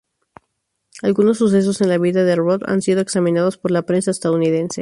Algunos 1.03 1.37
sucesos 1.37 1.79
en 1.81 1.89
la 1.89 1.99
vida 1.99 2.23
de 2.23 2.35
Roth 2.35 2.63
han 2.67 2.81
sido 2.81 3.01
examinados 3.01 3.59
por 3.59 3.69
la 3.69 3.83
prensa 3.83 4.09
estadounidense. 4.09 4.79